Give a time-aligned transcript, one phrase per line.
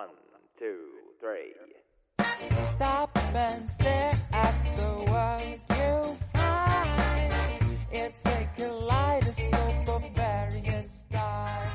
[0.00, 0.08] One,
[0.58, 0.78] two,
[1.20, 1.52] three.
[2.70, 7.32] Stop and stare at the world you find.
[7.92, 11.68] It's a kaleidoscope of various stars.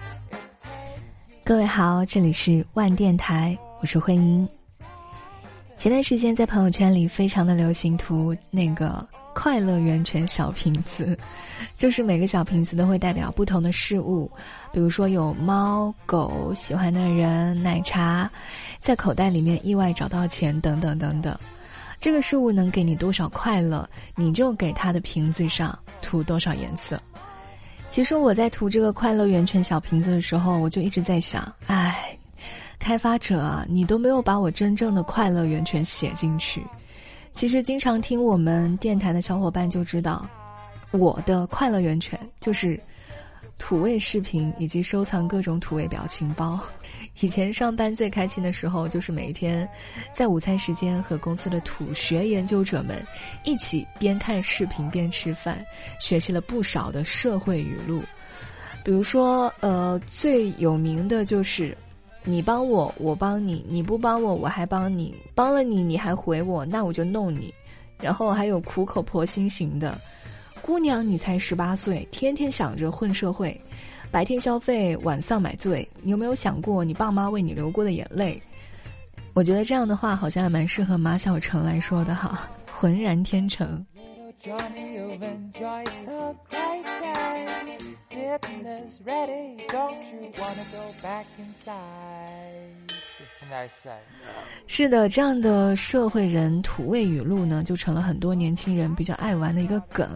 [1.43, 4.49] 各位好，这里是万电台，我是慧英。
[5.77, 11.15] 前段时间在朋友圈里非常的流行图那个快乐源泉小瓶子，
[11.77, 14.31] 就是每个小瓶子都会代表不同的事物，
[14.71, 18.27] 比如说有猫、狗、喜欢的人、奶茶，
[18.79, 21.37] 在口袋里面意外找到钱等等等等。
[21.99, 26.99] 这个事物能给你多少快乐，你就给它的瓶子上涂多少颜色。
[27.89, 32.17] 其实我在涂这个快乐源泉小瓶子的时候，我就一直在想，哎，
[32.79, 36.63] 开发者啊，你都没有把我真正的快乐源泉写进去。
[37.35, 40.25] 其实经常听我们电台的小伙伴就知道，
[40.91, 42.79] 我的快乐源泉就是
[43.57, 46.57] 土味视频以及收藏各种土味表情包。
[47.19, 49.67] 以前上班最开心的时候，就是每天
[50.13, 53.05] 在午餐时间和公司的土学研究者们
[53.43, 55.63] 一起边看视频边吃饭，
[55.99, 58.01] 学习了不少的社会语录。
[58.81, 61.77] 比如说，呃，最有名的就是
[62.25, 67.53] “你帮我，我帮你；你不帮我，我还帮你；帮了你，你还回我，那我就弄你。”
[68.01, 69.97] 然后还有苦口婆心型的
[70.61, 73.59] “姑娘，你才十八岁，天天想着混社会。”
[74.11, 75.87] 白天消费，晚上买醉。
[76.01, 78.41] 你有没有想过你爸妈为你流过的眼泪？
[79.33, 83.85] 我觉得这样的话好像还蛮适合马小成来说的哈，浑然天成。
[88.15, 91.75] Fitness ready, don't you wanna go back inside?
[94.67, 100.09] 是的，这样的社会人土味语录呢，就成了很多年轻人比较爱玩的一个梗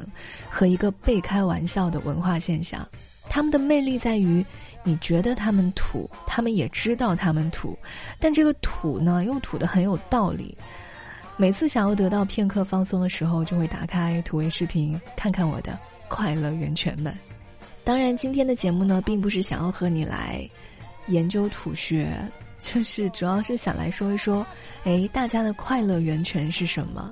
[0.50, 2.88] 和一个被开玩笑的文化现象。
[3.30, 4.46] 他们的魅力在于，
[4.82, 7.78] 你觉得他们土，他们也知道他们土，
[8.18, 10.58] 但这个土呢，又土的很有道理。
[11.36, 17.14] 每次想要得到片刻放松的时候，就会打开土味视频，看看我的快乐源泉们。
[17.84, 20.48] 当然，今天的节目呢，并不是想要和你来
[21.08, 22.16] 研究土学，
[22.60, 24.46] 就是主要是想来说一说，
[24.84, 27.12] 哎，大家的快乐源泉是什么？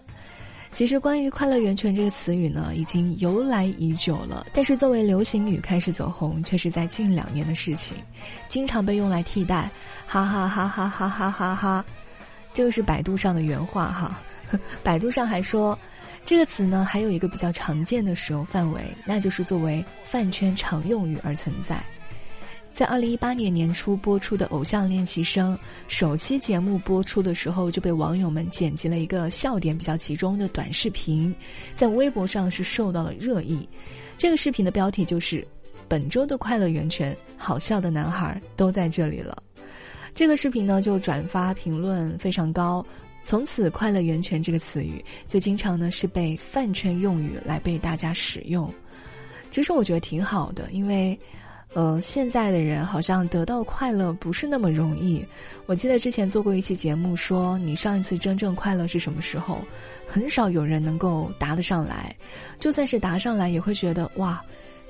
[0.74, 4.46] 其实，关于“快乐源泉”这个词语呢，已经由来已久了。
[4.54, 7.98] 但是，作为流行语开始走红，却是在近两年的事情，
[8.48, 9.72] 经常被用来替代
[10.06, 11.86] “哈哈哈哈哈哈哈哈”。
[12.54, 14.20] 这个是百度上的原话哈。
[14.84, 15.78] 百度上还说，
[16.28, 21.82] 这个词呢，还有一个比较常见的使用范围，那就是作为饭圈常用语而存在。
[22.74, 25.56] 在二零一八年年初播出的《偶像练习生》
[25.88, 31.34] 首期节目播出的时候，就被网友们剪辑了一个笑点比较集中的短视频，
[31.76, 33.68] 在微博上是受到了热议。
[34.18, 35.48] 这个视频的标题就是
[35.88, 39.42] “本周的快乐源泉，好笑的男孩都在这里了”。
[40.14, 42.86] 这个视频呢，就转发评论非常高，
[43.28, 48.74] 从此“快乐源泉”这个词语就经常呢是被饭圈用语来被大家使用。
[49.52, 51.20] 其实我觉得挺好的，因为。
[51.74, 55.24] 呃，现在的人好像得到快乐不是那么容易。
[55.66, 59.60] 我记得之前做过一期节目，说你上一次真正快乐是什么时候？
[60.08, 62.16] 很少有人能够答得上来，
[62.58, 64.42] 就算是答上来，也会觉得哇，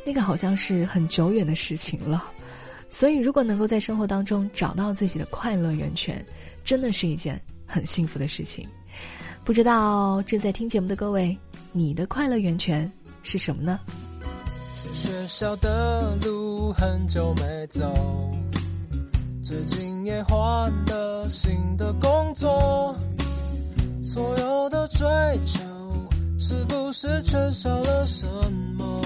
[0.06, 2.32] 那个好像是很久远的事情了。
[2.88, 6.24] 所以，如果能够在生活当中找到自己的快乐源泉，
[6.64, 8.68] 真的是一件很幸福的事情。
[9.44, 11.38] 不知道正在听节目的各位，
[11.72, 12.92] 你的快乐源泉
[13.22, 13.80] 是什么呢？
[14.82, 17.82] 去学校的路很久没走，
[19.44, 22.96] 最近也换了新的工作，
[24.02, 25.08] 所有的追
[25.46, 25.60] 求
[26.40, 28.26] 是不是缺少了什
[28.78, 29.02] 么？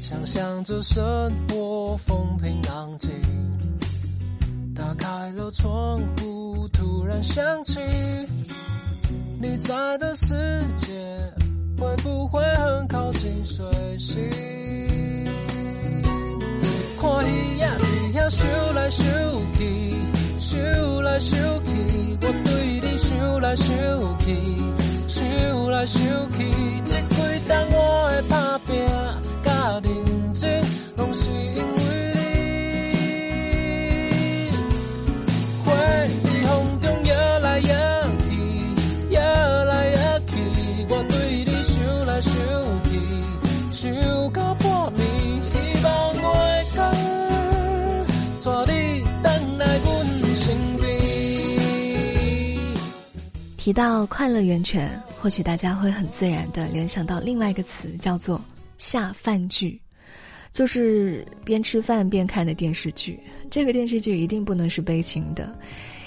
[0.00, 3.10] 想象着生活风平浪静，
[4.82, 7.78] 打开了窗户，突然想起。
[9.40, 10.34] 你在的世
[10.76, 10.92] 界
[11.78, 13.64] 会不会很靠近水
[13.96, 14.28] 星？
[17.00, 19.60] 看鱼仔伫遐游来游去，
[20.56, 24.26] 游来游去，我对你想来想去，
[25.06, 26.21] 想来想
[53.62, 58.44] 提到快乐源泉，或许大家会很自然的联想到另外一个词，叫做
[58.76, 59.80] 下饭剧。
[60.52, 63.20] 就是边吃饭边看的电视剧。
[63.48, 65.56] 这个电视剧一定不能是悲情的，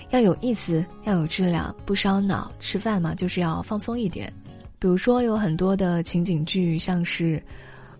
[0.10, 2.52] 要有意思，要有质量，不烧脑。
[2.60, 4.30] 吃饭嘛，就是要放松一点。
[4.78, 7.38] 比如说，有很多的情景剧，像是《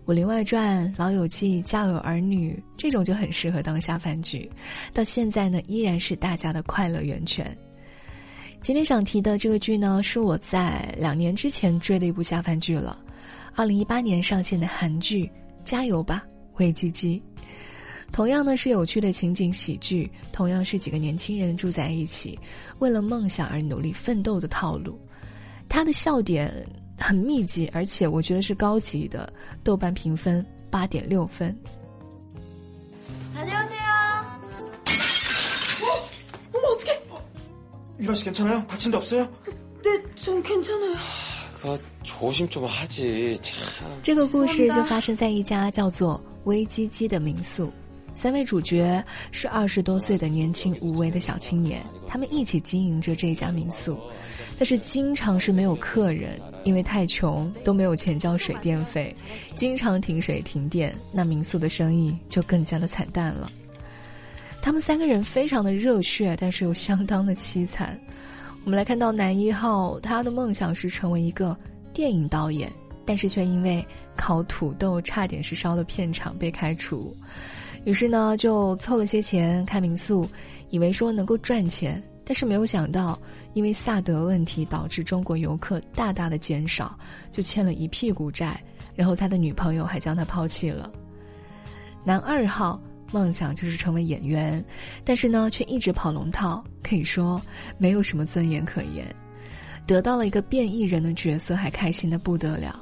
[0.04, 4.52] 武林外传》《老友记》《家有儿女》这种，就很适合当下饭剧。
[4.92, 7.56] 到现在呢，依然是大家的快乐源泉。
[8.66, 13.00] 今天想提的这个剧呢，是我在两年之前追的一部下饭剧了，
[13.54, 15.24] 二零一八年上线的韩剧
[15.64, 17.22] 《加油吧，灰鸡鸡》。
[18.10, 22.36] 同样呢是有趣的情景喜剧，同样是几个年轻人住在一起，
[22.80, 24.98] 为了梦想而努力奋斗的套路。
[25.68, 26.52] 它的笑点
[26.98, 29.32] 很密集，而且我觉得是高级的。
[29.62, 31.56] 豆瓣评分八点六分。
[37.99, 38.65] 유라 씨 괜찮아요?
[38.67, 39.27] 다친 데 없어요?
[39.83, 40.95] 네전괜찮아요
[41.61, 47.71] 그조심좀하지 참 这个故事就发生在一家叫做“微鸡鸡”的民宿，
[48.15, 53.95] 三位主角是二十多岁的年轻无为的小青年，他们一起经营着这家民宿，
[54.57, 59.15] 但是经常是没有客人，因为太穷都没有钱交水电费，
[59.53, 63.51] 经常停水停电，那民宿的生意就更加的惨淡了。
[64.66, 67.96] 他们三个人非常的热血，但是又相当的凄惨。
[68.64, 71.56] 我们来看到男一号，他的梦想是成为一个
[71.94, 72.68] 电影导演，
[73.04, 73.86] 但是却因为
[74.16, 77.16] 烤土豆差点是烧了片场被开除，
[77.84, 80.28] 于是呢就凑了些钱开民宿，
[80.70, 83.16] 以为说能够赚钱，但是没有想到
[83.52, 86.98] 因为萨德问题导致中国游客大大的减少，
[87.30, 88.60] 就欠了一屁股债，
[88.96, 90.90] 然后他的女朋友还将他抛弃了。
[92.02, 92.82] 男二号。
[93.12, 94.64] 梦想就是成为演员，
[95.04, 97.40] 但是呢，却一直跑龙套，可以说
[97.78, 99.06] 没有什么尊严可言。
[99.86, 102.80] 得到了一个变异人的角色，还开心的不得了。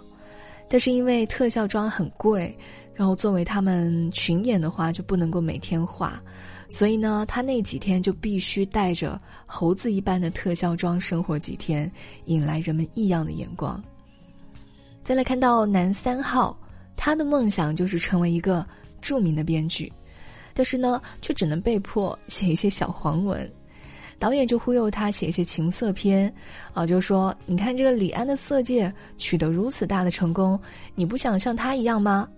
[0.70, 2.56] 但是因为特效妆很贵，
[2.94, 6.22] 然后作为他们群演的话，就不能够每天化，
[6.70, 11.90] 所以呢，他那几天就必须带着猴子一般的特效妆生活几天，
[12.24, 13.80] 引来人们异样的眼光。
[15.04, 16.58] 再来看到男三号，
[16.96, 18.66] 他的梦想就是成为一个
[19.02, 19.92] 著名的编剧。
[20.54, 23.52] 但是呢，却只能被迫写一些小黄文，
[24.18, 26.32] 导演就忽悠他写一些情色片，
[26.72, 30.58] 啊，就说你看这个李安的《色戒》取得如此大的成功，
[30.94, 32.28] 你不想像他一样吗？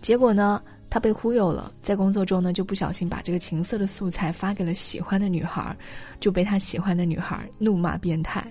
[0.00, 0.60] 结果呢，
[0.90, 5.74] 他被忽悠了，在工作中呢就不小心把这个情色的素材发给了喜欢的女孩，
[6.18, 8.44] 就被他喜欢的女孩怒骂变态。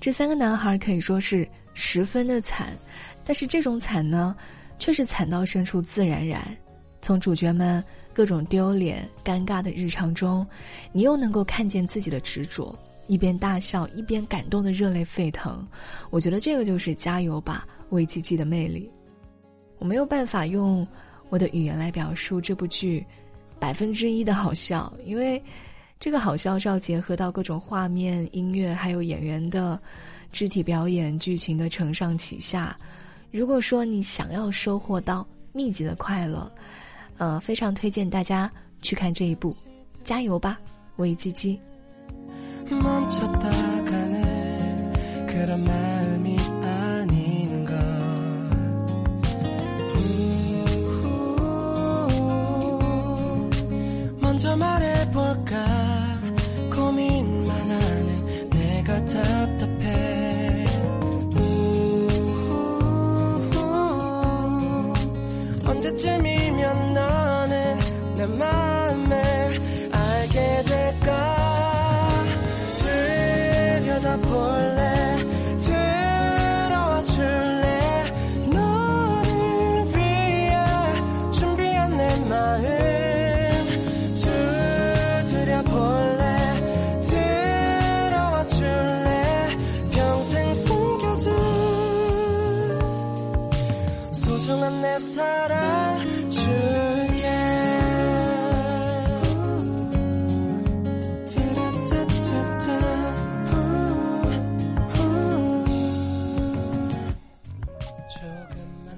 [0.00, 2.76] 这三个男孩可以说是十分的惨，
[3.24, 4.34] 但是这种惨呢，
[4.80, 6.44] 却是惨到深处自然然。
[7.02, 7.84] 从主角们
[8.14, 10.46] 各种丢脸、尴尬的日常中，
[10.92, 12.74] 你又能够看见自己的执着，
[13.08, 15.66] 一边大笑一边感动的热泪沸腾。
[16.10, 18.88] 我觉得这个就是加油吧，喂鸡鸡的魅力。
[19.78, 20.86] 我没有办法用
[21.28, 23.04] 我的语言来表述这部剧
[23.58, 25.42] 百分之一的好笑，因为
[25.98, 29.80] 这个好笑是要结合到各种画面、音乐，还有演员的
[30.30, 32.76] 肢体表演、剧情的承上启下。
[33.32, 36.50] 如果说你想要收获到密集的快乐，
[37.17, 39.55] 呃，非常推荐大家去看这一部，
[40.03, 40.59] 加油吧，
[40.97, 41.59] 喂鸡鸡。
[65.67, 66.40] 언제쯤이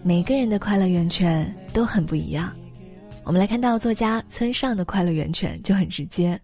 [0.02, 2.54] 每个人的快乐源泉都很不一样。
[3.24, 6.38] 我们来看到作家村上的快乐源泉就很直接。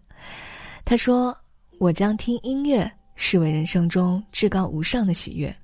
[0.84, 1.36] 他说
[1.78, 5.54] ：“我将听音乐视为人生中至高无上的喜悦。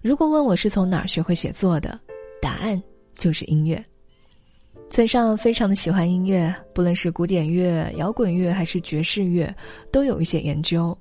[0.00, 2.00] 如果问我是从哪儿学会写作的，
[2.40, 2.82] 答案
[3.16, 3.84] 就是音乐。”
[4.90, 9.54] 村上非常的喜欢音乐，不论是古典乐、摇滚乐还是爵士乐，
[9.90, 10.96] 都有一些研究。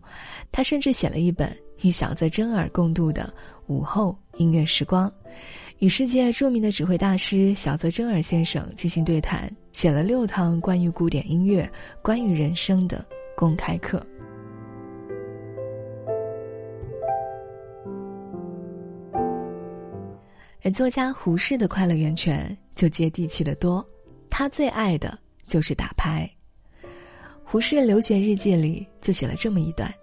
[0.51, 3.32] 他甚至写了一本与小泽征尔共度的
[3.68, 5.12] 午后音乐时光。
[5.84, 11.70] 与世界著名的指挥大师小泽征尔先生进行对谈，写了六堂关于古典音乐、
[12.02, 14.02] 关于人生的公开课。
[20.63, 23.86] 而作家胡适的快乐源泉就接地气的多，
[24.30, 26.25] 他最爱的就是打牌。
[27.44, 29.94] 胡适留学日记里就写了这么一段：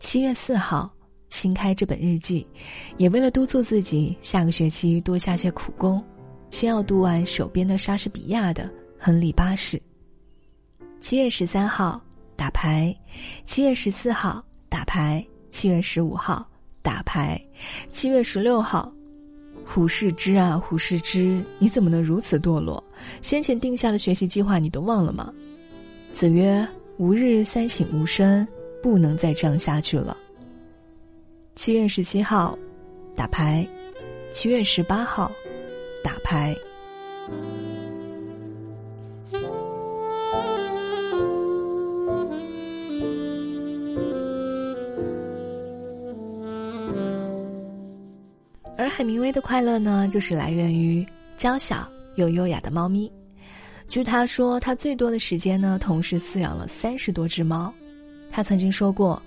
[0.00, 0.92] 七月四号
[1.30, 2.46] 新开这本日记，
[2.98, 6.02] 也为了督促自己下个学期多下些苦功，
[6.50, 8.64] 先要读完手边的莎士比亚的
[8.98, 9.76] 《亨利八世》。
[11.00, 11.98] 七月十三号
[12.36, 12.94] 打牌，
[13.46, 16.46] 七月十四号打牌，七月十五号。
[16.82, 17.38] 打牌，
[17.92, 18.90] 七月十六号，
[19.66, 22.82] 胡适之啊，胡适之，你怎么能如此堕落？
[23.20, 25.30] 先前定下的学习计划你都忘了吗？
[26.10, 28.48] 子曰：“吾日三省吾身，
[28.82, 30.16] 不能再这样下去了。”
[31.62, 32.58] 七月十七号，
[33.14, 33.68] 打牌，
[34.32, 35.30] 七月十八号，
[36.02, 36.56] 打牌。
[48.78, 53.12] 而海明威的快乐呢，就是来源于娇小又优雅的猫咪。
[53.86, 57.70] 据他说，他最多的时间呢，同时饲养了三十多只猫。
[58.30, 59.22] 他曾经说过，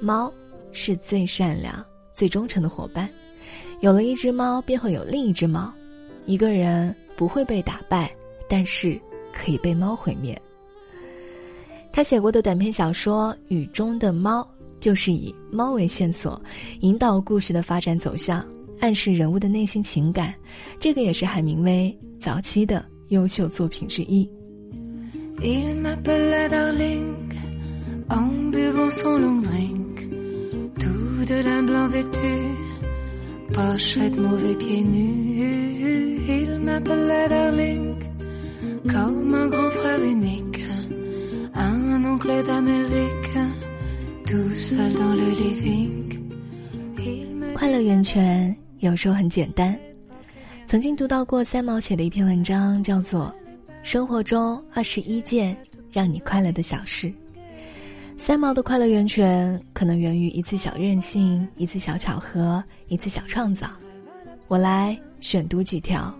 [0.00, 0.32] 猫
[0.72, 3.08] 是最善良、最忠诚的伙伴。
[3.80, 5.72] 有了一只猫，便会有另一只猫。
[6.26, 8.14] 一个人不会被打败，
[8.48, 8.98] 但是
[9.32, 10.40] 可以被猫毁灭。
[11.92, 14.40] 他写过的短篇小说《雨中的猫》，
[14.80, 16.40] 就是以猫为线索，
[16.80, 18.46] 引导故事的发展走向。
[18.80, 20.34] 暗示人物的内心情感，
[20.80, 24.28] 这个也是海明威早期的优秀作品之一。
[47.54, 48.56] 快乐源泉。
[48.80, 49.78] 有时候很简单。
[50.66, 53.32] 曾经读到过三毛写的一篇文章，叫做
[53.84, 55.56] 《生活中二十一件
[55.92, 57.06] 让你快乐的小事》。
[58.24, 63.68] 三毛的快乐源泉可能源于一次小任性、一次小巧合、一次小创造。
[64.46, 66.16] 我来选读几条：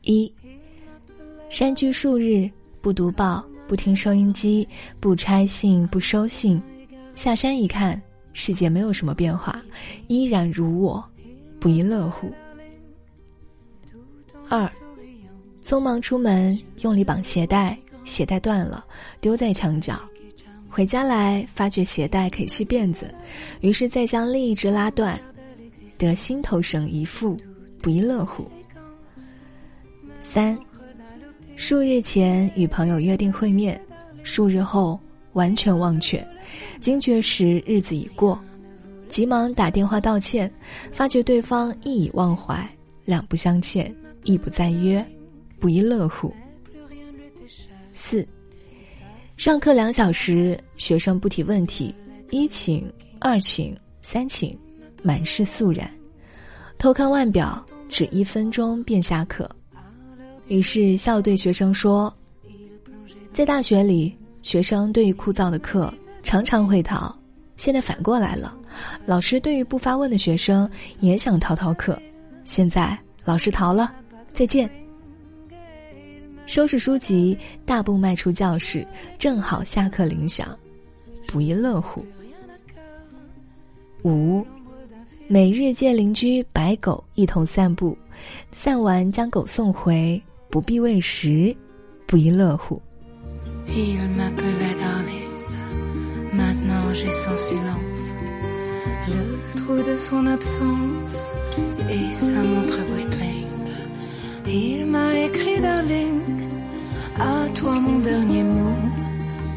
[0.00, 0.32] 一、
[1.50, 2.50] 山居数日，
[2.80, 4.66] 不读报，不听收音机，
[4.98, 6.58] 不拆信，不收信，
[7.14, 8.00] 下山一看。
[8.32, 9.62] 世界没有什么变化，
[10.06, 11.04] 依然如我，
[11.60, 12.32] 不亦乐乎。
[14.48, 14.66] 二，
[15.62, 18.84] 匆忙出门，用力绑鞋带，鞋带断了，
[19.20, 20.00] 丢在墙角，
[20.68, 23.14] 回家来发觉鞋带可以系辫子，
[23.60, 25.20] 于是再将另一只拉断，
[25.96, 27.36] 得心头绳一副，
[27.80, 28.50] 不亦乐乎。
[30.20, 30.58] 三，
[31.56, 33.80] 数日前与朋友约定会面，
[34.22, 34.98] 数日后
[35.34, 36.26] 完全忘却。
[36.80, 38.38] 惊觉时日子已过，
[39.08, 40.50] 急忙打电话道歉，
[40.90, 42.68] 发觉对方亦已忘怀，
[43.04, 45.04] 两不相欠，亦不再约，
[45.60, 46.34] 不亦乐乎。
[48.00, 48.26] 四，
[49.36, 51.92] 上课两小时，学生不提问题，
[52.30, 54.56] 一请、二请、三请，
[55.02, 55.90] 满是肃然。
[56.78, 59.50] 偷看腕表，只一分钟便下课。
[60.46, 62.14] 于是笑对学生说
[63.34, 67.12] ：“在大学里，学生对于枯燥的课。”常常会逃，
[67.56, 68.56] 现在反过来了。
[69.06, 72.00] 老师对于不发问的学生也想逃逃课，
[72.44, 73.92] 现在老师逃了，
[74.32, 74.70] 再见。
[76.48, 77.36] 收拾书籍，
[77.66, 78.84] 大步迈出教室，
[79.18, 80.58] 正好下课铃响，
[81.26, 82.02] 不亦乐乎。
[84.02, 84.42] 五，
[85.26, 87.96] 每日借邻居白狗一同散步，
[88.50, 91.54] 散完将狗送回，不必喂食，
[92.06, 92.80] 不亦乐乎。
[104.50, 106.48] Il m'a écrit, darling,
[107.18, 108.82] à toi mon dernier mot.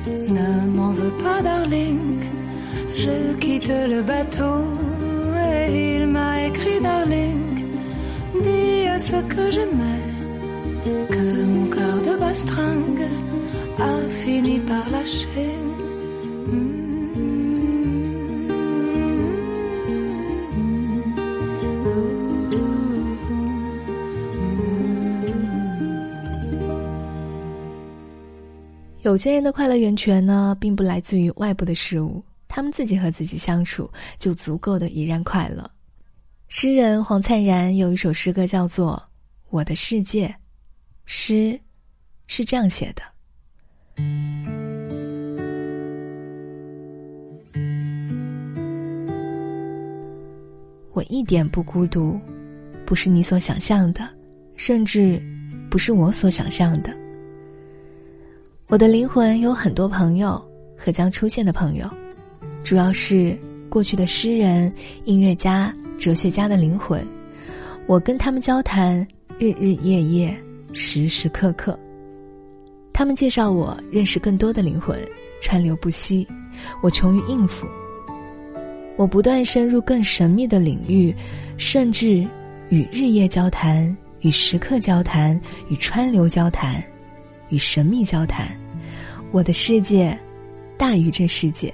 [0.08, 2.20] Ne m'en veux pas, darling,
[2.96, 4.60] je quitte le bateau.
[5.64, 7.66] Et il m'a écrit, darling,
[8.44, 10.08] dis à ce que j'aimais
[11.10, 13.08] que mon cœur de bastringue
[13.80, 15.71] a fini par lâcher.
[29.12, 35.70] 有些人的快乐源泉呢，并不来自于外部的事物，他们自己和自己相处就足够的怡然快乐。
[36.48, 38.96] 诗人黄灿然有一首诗歌叫做
[39.50, 40.28] 《我的世界》，
[41.04, 41.60] 诗
[42.26, 43.02] 是这样写的：
[50.94, 52.18] 我一点不孤独，
[52.86, 54.08] 不是你所想象的，
[54.56, 55.22] 甚至
[55.70, 57.01] 不是我所想象的。
[58.72, 60.42] 我的灵魂有很多朋友
[60.78, 61.86] 和将出现的朋友，
[62.64, 63.38] 主要是
[63.68, 64.74] 过去的诗人、
[65.04, 67.06] 音乐家、哲学家的灵魂。
[67.86, 69.06] 我跟他们交谈，
[69.38, 70.34] 日日夜夜，
[70.72, 71.78] 时时刻刻。
[72.94, 74.98] 他们介绍我认识更多的灵魂，
[75.42, 76.26] 川流不息，
[76.82, 77.68] 我穷于应付。
[78.96, 81.14] 我不断深入更神秘的领域，
[81.58, 82.26] 甚至
[82.70, 83.86] 与日夜交谈，
[84.22, 85.38] 与时刻交谈，
[85.68, 86.82] 与川流交谈，
[87.50, 88.58] 与神秘交谈。
[89.32, 90.18] 我的世界
[90.78, 91.74] 大于这世界。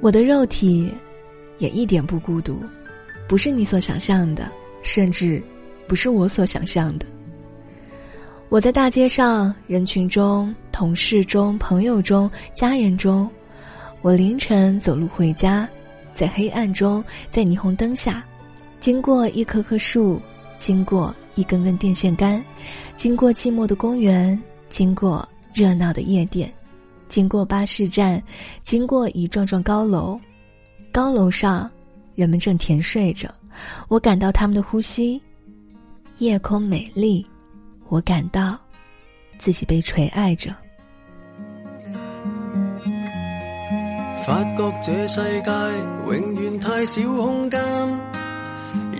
[0.00, 0.90] 我的肉体
[1.58, 2.62] 也一点不孤独，
[3.28, 4.50] 不是你所想象的，
[4.82, 5.42] 甚至
[5.86, 7.04] 不是我所想象的。
[8.48, 13.30] 我在大街上、人群中、同事中、朋友中、家人中，
[14.00, 15.68] 我凌晨走路回家，
[16.14, 18.24] 在黑暗中，在霓虹灯下，
[18.80, 20.20] 经过一棵棵树，
[20.58, 22.42] 经过一根根电线杆，
[22.96, 26.52] 经过寂寞的公园，经过热闹的夜店，
[27.08, 28.22] 经过巴士站，
[28.62, 30.20] 经过一幢幢高楼，
[30.92, 31.70] 高楼上，
[32.14, 33.28] 人们正甜睡着，
[33.88, 35.20] 我感到他们的呼吸。
[36.18, 37.26] 夜空美丽。
[37.88, 38.58] 我感到
[39.36, 40.50] 自己被垂爱着。
[44.24, 45.50] 发觉这世界
[46.06, 47.60] 永远太少空间，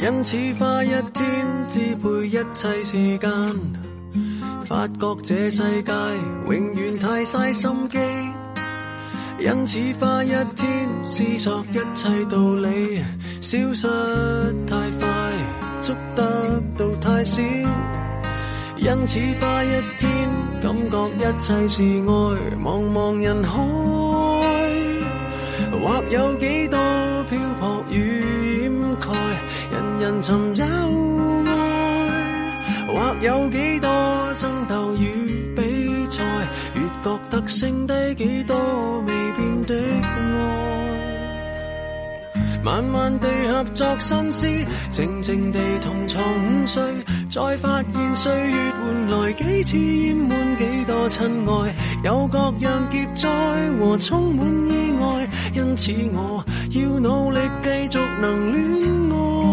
[0.02, 3.30] 因此花一天支配一切时间。
[4.66, 5.92] 发觉这世界
[6.47, 7.99] 永远太嘥心机，
[9.38, 13.00] 因此花一天思索一切道理，
[13.40, 13.87] 消失
[14.66, 15.09] 太快，
[15.82, 17.40] 捉得到太少。
[18.78, 20.11] 因此花一天，
[20.61, 23.57] 感觉一切是爱，茫茫人海，
[25.70, 26.76] 或有几多
[27.31, 27.82] 漂泊，
[30.02, 30.68] 人人寻找爱，
[32.88, 33.88] 或有几多
[34.40, 35.06] 争斗与
[35.54, 35.62] 比
[36.10, 36.24] 赛，
[36.74, 38.56] 越觉得剩低几多
[39.06, 40.08] 未变的爱。
[42.64, 44.46] 慢慢地合作心思，
[44.90, 46.82] 静静地同床午睡，
[47.30, 53.28] 再发现岁月换来几次淹满几多亲爱，有各样劫灾
[53.78, 58.62] 和充满意外，因此我要努力继续能恋
[59.10, 59.51] 爱。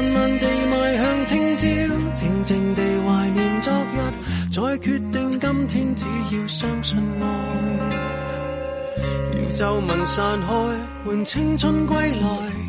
[0.00, 1.64] 慢慢地迈向听朝，
[2.14, 3.98] 静静地怀念昨日，
[4.50, 7.26] 再决定今天，只要相信爱。
[9.52, 10.54] 皱纹散开，
[11.04, 12.26] 换青春归来。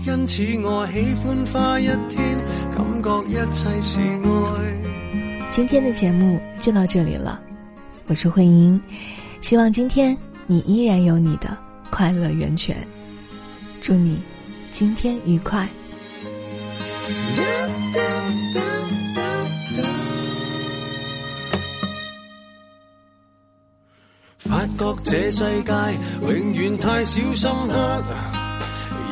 [0.08, 2.38] 因此我喜欢花一天，
[2.76, 5.50] 感觉一切是爱。
[5.52, 7.42] 今天的节目就到这里了，
[8.08, 8.78] 我是慧英，
[9.40, 10.18] 希望今天
[10.48, 11.58] 你依然有你的
[11.90, 12.76] 快乐源泉。
[13.80, 14.22] 祝你
[14.70, 15.66] 今天愉快。
[24.40, 25.72] 发觉这世界
[26.22, 28.04] 永远太少深刻，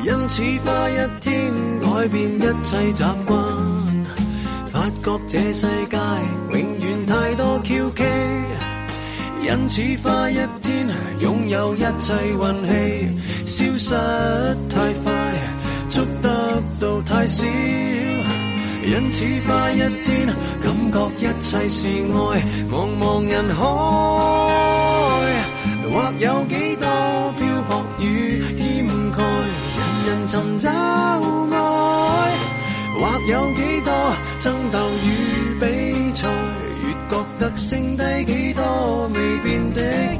[0.03, 3.31] 因此花一天改变一切习惯。
[4.71, 5.97] 发觉这世界
[6.51, 8.03] 永远太多蹊蹺，
[9.41, 10.87] 因此花一天
[11.21, 12.71] 拥有一切运气，
[13.45, 13.89] 消失
[14.69, 15.07] 太快，
[15.89, 16.29] 捉得
[17.19, 17.45] 太少。
[18.81, 20.25] 因此花一天
[20.63, 23.61] 感觉一切是爱，茫茫人海。
[25.91, 26.87] 或有几多
[27.37, 29.17] 漂泊与掩盖，
[29.75, 31.53] 人人寻找爱；
[32.95, 33.91] 或有几多
[34.39, 35.05] 争斗与
[35.59, 35.65] 比
[36.13, 36.25] 赛，
[36.85, 38.63] 越觉得剩低几多
[39.13, 40.17] 未变的爱。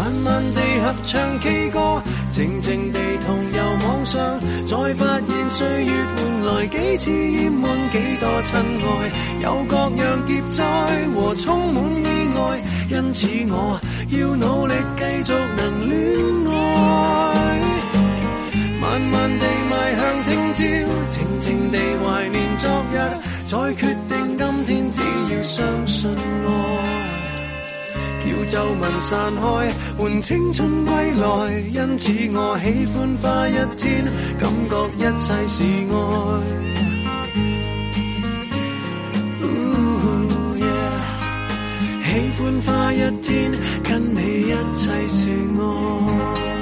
[0.00, 10.64] 慢慢地合唱 K 歌，静静地同游网上，再发现岁月换来几次淹满几多亲爱，有各样劫灾
[11.14, 16.00] 和充满意外，因此我要努力继续能恋
[16.50, 17.19] 爱。
[29.00, 29.40] 散开，
[29.98, 31.24] 换青春归来。
[31.72, 34.04] 因此我喜欢花一天，
[34.38, 35.92] 感觉一切是爱。
[42.04, 42.08] 喜
[42.38, 42.68] 欢花。
[42.92, 43.52] 一天，
[43.84, 46.59] 跟你一切是爱。